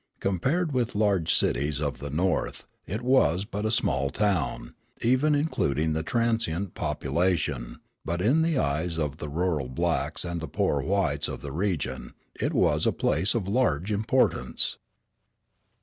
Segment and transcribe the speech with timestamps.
[0.19, 5.93] Compared with large cities of the North, it was but a small town, even including
[5.93, 11.27] the transient population, but in the eyes of the rural blacks and the poor whites
[11.27, 14.79] of the region, it was a place of large importance.